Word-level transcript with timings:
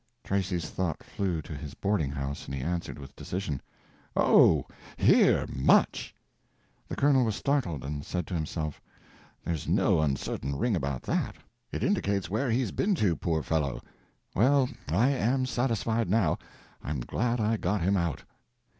Tracy's 0.23 0.67
thought 0.71 1.03
flew 1.03 1.43
to 1.43 1.53
his 1.55 1.75
boarding 1.75 2.09
house, 2.09 2.47
and 2.47 2.55
he 2.55 2.61
answered 2.61 2.97
with 2.97 3.15
decision. 3.15 3.61
"Oh, 4.15 4.65
here, 4.97 5.45
much!" 5.53 6.15
The 6.87 6.95
colonel 6.95 7.23
was 7.23 7.35
startled, 7.35 7.85
and 7.85 8.03
said 8.03 8.25
to 8.25 8.33
himself, 8.33 8.81
"There's 9.45 9.67
no 9.67 10.01
uncertain 10.01 10.55
ring 10.57 10.75
about 10.75 11.03
that. 11.03 11.35
It 11.71 11.83
indicates 11.83 12.31
where 12.31 12.49
he's 12.49 12.71
been 12.71 12.95
to, 12.95 13.15
poor 13.15 13.43
fellow. 13.43 13.79
Well, 14.33 14.69
I 14.87 15.09
am 15.11 15.45
satisfied, 15.45 16.09
now. 16.09 16.39
I'm 16.81 17.01
glad 17.01 17.39
I 17.39 17.57
got 17.57 17.81
him 17.81 17.95
out." 17.95 18.23